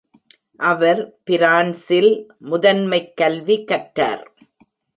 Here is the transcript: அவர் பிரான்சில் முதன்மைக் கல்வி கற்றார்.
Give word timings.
அவர் 0.55 1.19
பிரான்சில் 1.23 2.31
முதன்மைக் 2.39 3.17
கல்வி 3.17 3.63
கற்றார். 3.63 4.23